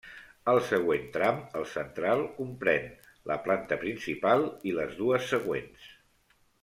El 0.51 0.59
següent 0.67 1.03
tram, 1.17 1.41
el 1.59 1.67
central, 1.73 2.23
comprèn 2.37 2.87
la 3.33 3.37
planta 3.49 3.79
principal 3.85 4.47
i 4.71 4.75
les 4.79 4.97
dues 5.03 5.29
següents. 5.35 5.87